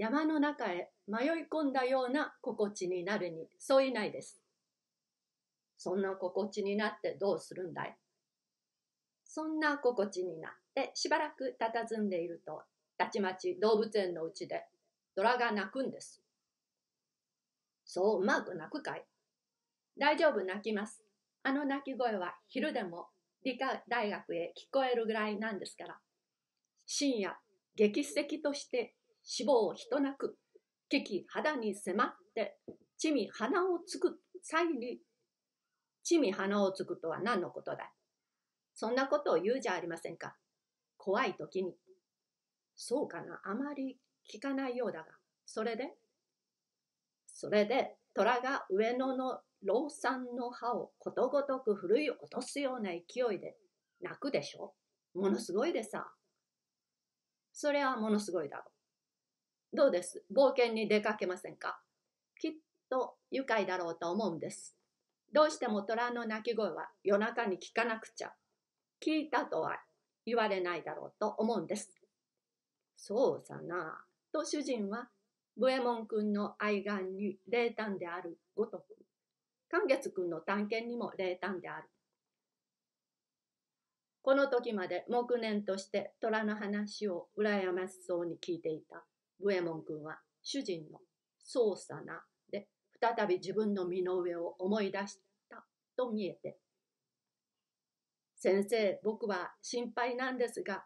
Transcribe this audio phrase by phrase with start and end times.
[0.00, 4.40] 山の中へ迷い込んだような心地になるにそういないです。
[5.76, 7.94] そんな心地になってどうするんだい？
[9.26, 12.62] そんな心地になってしばらく佇んでいると
[12.96, 14.64] たちまち動物園のうちで
[15.14, 16.22] 虎が鳴くんです。
[17.84, 19.04] そううまく鳴くかい？
[19.98, 21.04] 大丈夫泣きます。
[21.42, 23.08] あの鳴き声は昼でも
[23.44, 25.98] 理科大学へ聞こえるぐらいなんですから。
[26.86, 27.36] 深夜、
[27.76, 30.36] 劇石として死亡人なく、
[30.88, 32.58] 危機肌に迫って、
[32.98, 34.98] 地味鼻をつく際に、
[36.02, 37.92] 地味鼻をつくとは何のことだ？
[38.74, 40.36] そんなことを言うじゃありませんか。
[40.96, 41.74] 怖い時に。
[42.74, 43.98] そうかな、あまり
[44.32, 45.06] 聞かないようだが。
[45.46, 45.90] それで？
[47.26, 53.56] それで、虎が上野の老酸の葉をことごとく振い落とすような勢いで
[54.00, 54.74] 泣くでしょ？
[55.14, 56.08] ものすごいでさ。
[57.52, 58.70] それはものすごいだろう。
[59.72, 60.24] どうです？
[60.34, 61.80] 冒険に出かけませんか？
[62.40, 62.52] きっ
[62.88, 64.74] と愉快だろうと思うんです。
[65.32, 68.32] どうしても虎の鳴き声は夜中に聞かなくちゃ。
[69.00, 69.78] 聞いたとは
[70.26, 71.90] 言われないだろうと思うんです。
[72.96, 74.04] そうさな。
[74.32, 75.08] と主人は、
[75.56, 78.96] ブエモン君の愛願に冷淡であるごとく、
[79.70, 81.88] 寛月君の探検にも冷淡である。
[84.22, 89.02] この時まで黙念として虎の話を羨ましそうに聞いていた
[89.42, 91.00] ブエモン君は主人の
[91.42, 92.68] 操作なで
[93.00, 95.64] 再び自分の身の上を思い出した
[95.96, 96.58] と見えて
[98.36, 100.84] 先生僕は心配なんですが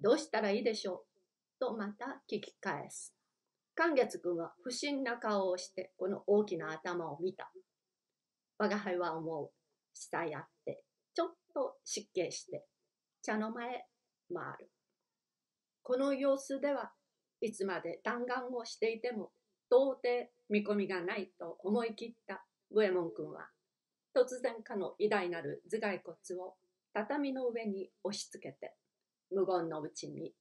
[0.00, 1.16] どうしたらいいでしょう
[1.60, 3.14] とまた聞き返す。
[3.74, 7.50] 寛月君は不審な顔をしてこの大きな頭を見た。
[8.58, 9.50] 我が輩は思う。
[9.94, 10.82] 下やって
[11.14, 12.66] ちょっと失敬して
[13.22, 13.86] 茶の間へ
[14.32, 14.70] 回る。
[15.82, 16.92] この様子では
[17.40, 19.30] いつまで弾丸をしていても
[19.70, 23.48] 到底見込みがないと思い切った五右衛門君は
[24.14, 26.54] 突然かの偉大なる頭蓋骨を
[26.94, 28.74] 畳の上に押し付けて
[29.30, 30.32] 無言のうちに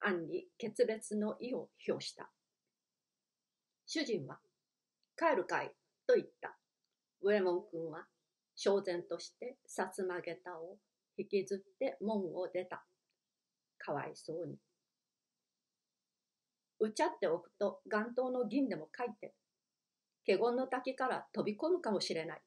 [0.00, 2.30] 暗に決別の意を表した
[3.86, 4.38] 主人は
[5.16, 5.74] 「帰るかい」
[6.06, 6.58] と言った
[7.22, 8.06] 五右衛門君は
[8.56, 10.76] 焦然としてさつまげたを
[11.16, 12.84] 引きずって門を出た。
[13.78, 14.56] かわいそうに。
[16.84, 19.34] うちゃっておくと眼頭の銀でも書いて、
[20.26, 22.42] 華厳の滝から飛び込むかもしれない。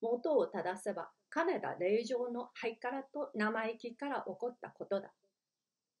[0.00, 5.12] 元を正せば金田霊場の灰からと生意気から起こったことだ。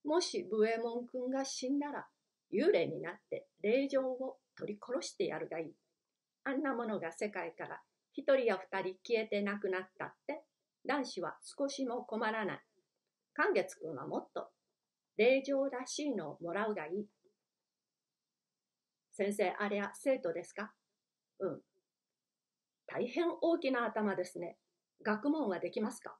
[0.04, 2.06] もし武衛門君が死んだら
[2.52, 5.74] 幽霊になって霊場を取り殺してやるがいい。
[6.44, 7.80] あんなものが世界から
[8.12, 10.42] 一人や二人消えてなくなったって
[10.86, 12.60] 男子は少しも困らない。
[13.34, 14.48] 寛月君はもっと
[15.16, 17.06] 令状らしいのをもらうがいい。
[19.16, 20.74] 先生、あれは生徒ですか？
[21.40, 21.62] うん。
[22.86, 24.58] 大変大きな頭ですね。
[25.02, 26.18] 学問はできますか？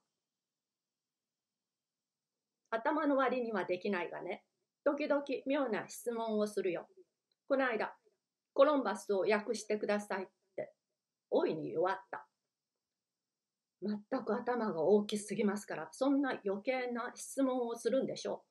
[2.70, 4.44] 頭の割にはできないがね。
[4.82, 6.88] 時々妙な質問をするよ。
[7.48, 7.94] この間、
[8.54, 10.26] コロンバスを訳してくださいっ
[10.56, 10.72] て、
[11.30, 12.26] 大いに弱った。
[13.82, 18.44] 全く頭が大きすぎますから、そんな余計な質問をするんでしょ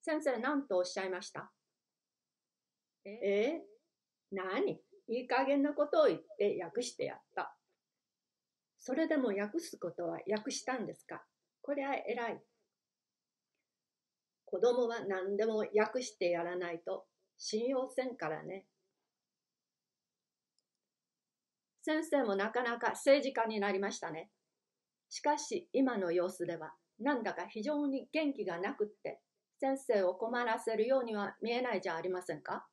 [0.00, 0.04] う。
[0.04, 1.52] 先生、何とおっしゃいました？
[3.04, 3.10] え？
[3.10, 3.69] え？
[4.32, 4.80] 何？
[5.08, 7.56] いい加減なことを言って訳してやった。
[8.78, 11.22] それでも訳すことは訳したんですか？
[11.62, 12.40] こりゃ偉い。
[14.46, 17.06] 子供は何でも訳してやらないと
[17.38, 18.66] 信用せんからね。
[21.82, 24.30] 先生もなかなか政治家になりましたね。
[25.08, 29.20] しかし今の様子ではなんだか非常に元気がなくって
[29.58, 32.66] 先生を困らせるようには見えないじゃありませんか？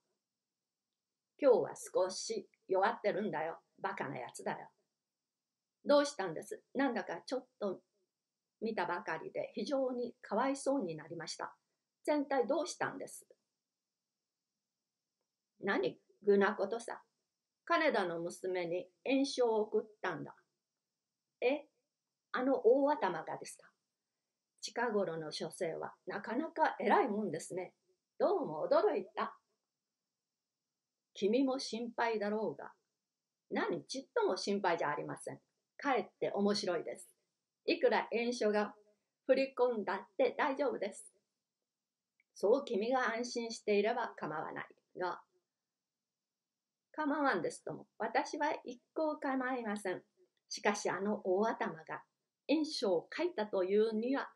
[1.39, 3.59] 今日は少し弱ってるんだよ。
[3.81, 4.69] バカなやつだよ。
[5.85, 6.61] どうしたんです？
[6.73, 7.79] なんだかちょっと
[8.61, 11.55] 見たばかりで非常にかわいそうになりました。
[12.05, 13.27] 全体どうしたんです？
[15.61, 15.99] 何？
[16.25, 17.01] ぐなことさ。
[17.65, 20.33] 金田の娘に炎症を送ったんだ。
[21.41, 21.67] え？
[22.31, 23.67] あの大頭がですか？
[24.61, 27.73] 近頃の書生はなかなか偉いもんですね。
[28.19, 29.37] どうも驚いた。
[31.17, 32.71] 君も心配だろうが。
[33.49, 35.39] 何ちっとも心配じゃありません。
[35.75, 37.09] かえって面白いです。
[37.65, 38.75] いくら炎症が
[39.25, 41.11] 振り込んだって大丈夫です。
[42.35, 44.65] そう君が安心していれば構わない
[44.99, 45.19] が、
[46.91, 50.03] 構わんですとも、私は一向構いません。
[50.49, 52.03] しかしあの大頭が
[52.47, 54.29] 演書を書いたというには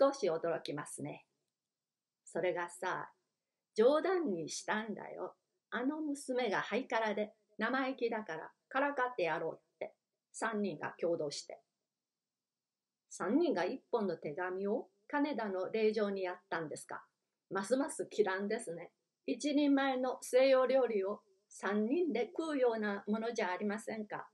[0.00, 1.26] 少し驚きますね。
[2.24, 3.12] それがさ、
[3.76, 5.36] 冗談にしたんだよ。
[5.70, 9.94] あの娘がハイカラで生意気だからからかってやろうって
[10.40, 11.60] 3人が共同して。
[13.18, 17.04] 3人が一本の手紙を金田の令状にやったんですか。
[17.50, 18.90] ますます嫌乱ですね。
[19.26, 21.20] 一人前の西洋料理を
[21.62, 24.28] 3人で食うようなものじゃありませんか。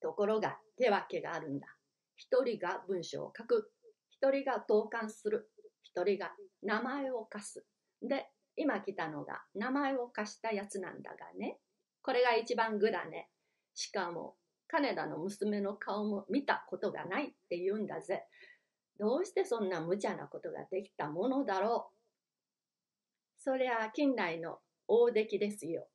[0.00, 1.66] ところが手分けがあるんだ。
[2.16, 3.70] 一人が文章を書く。
[4.10, 5.50] 一人が投函する。
[5.82, 7.66] 一人が名前を貸す。
[8.02, 8.26] で、
[8.58, 11.58] 今来たのが名前を貸したやつなんだがね。
[12.02, 13.28] これが一番グだね。
[13.74, 14.34] しかも、
[14.66, 18.24] 金田の娘の顔も見たことがないって言うんだぜ。
[18.98, 21.98] どうしてそんな無茶なことができたものだろう。
[23.40, 24.58] そりゃ近代の
[24.88, 25.86] 大出来ですよ。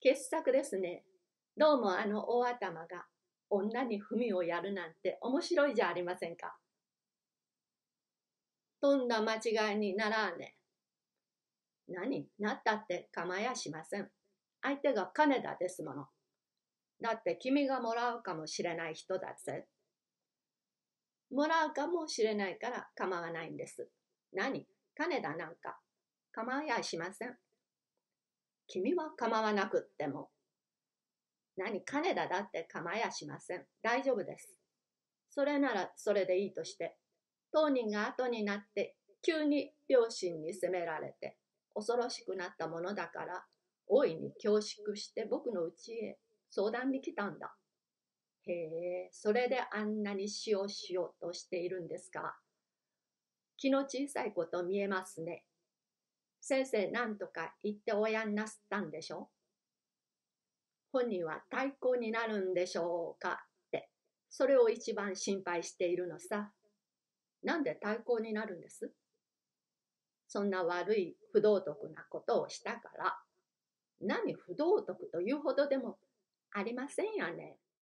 [0.00, 1.04] 傑作ですね。
[1.56, 3.06] どうもあの大頭が
[3.50, 6.56] 女に文をやるなんて面白いじゃありませんか。
[8.80, 10.55] とんだ間違いにならね。
[11.88, 12.28] 何？
[12.38, 14.10] なったって構やしません。
[14.62, 16.06] 相手が金田ですもの。
[17.00, 19.66] だって君がもらうかもしれない人だぜ。
[21.30, 23.88] もらうかもしれないから構わないんです。
[24.32, 24.66] 何？
[24.96, 25.78] 金田なんか
[26.32, 27.36] 構わやしません。
[28.66, 30.30] 君は構わなくっても。
[31.56, 31.84] 何？
[31.84, 33.64] 金田だって構やしません。
[33.82, 34.54] 大丈夫です。
[35.30, 36.96] それならそれでいいとして、
[37.52, 41.36] 当人が後になって急に両親に責められて
[41.76, 43.44] 恐ろしくなったものだから
[43.86, 46.18] 大いに恐縮して僕の家へ
[46.50, 47.54] 相談に来たんだ。
[48.46, 52.38] へえ、それであんなに死をしようとしているんですか。
[53.58, 55.44] 気の小さいこと見えますね。
[56.40, 59.28] 先生何とか言って親になすったんでしょ
[60.92, 63.90] 本人は対抗になるんでしょうかって、
[64.30, 66.52] それを一番心配しているのさ。
[67.42, 68.92] なんで対抗になるんです？
[70.36, 73.16] そんな悪い不道徳なことをしたから。
[74.02, 75.96] 何不道徳というほどでも
[76.52, 77.56] ありませんよね。